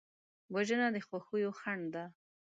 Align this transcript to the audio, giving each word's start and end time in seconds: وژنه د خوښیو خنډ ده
وژنه 0.53 0.87
د 0.95 0.97
خوښیو 1.07 1.51
خنډ 1.59 1.85
ده 1.93 2.05